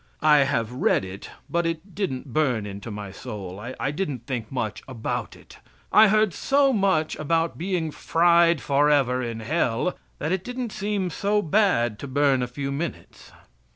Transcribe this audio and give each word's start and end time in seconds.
I 0.23 0.37
have 0.37 0.71
read 0.71 1.05
it, 1.05 1.29
but 1.47 1.67
it 1.67 1.93
didn't 1.93 2.33
burn 2.33 2.65
into 2.65 2.89
my 2.89 3.11
soul. 3.11 3.59
I 3.59 3.91
didn't 3.91 4.25
think 4.25 4.51
much 4.51 4.81
about 4.87 5.35
it 5.35 5.59
I 5.93 6.07
heard 6.07 6.33
so 6.33 6.73
much 6.73 7.15
about 7.17 7.55
being 7.55 7.91
fried 7.91 8.61
forever 8.61 9.21
in 9.21 9.41
Hell 9.41 9.95
that 10.17 10.31
it 10.31 10.43
didn't 10.43 10.71
seem 10.71 11.11
so 11.11 11.43
bad 11.43 11.99
to 11.99 12.07
burn 12.07 12.41
a 12.41 12.47
few 12.47 12.71
minutes. 12.71 13.31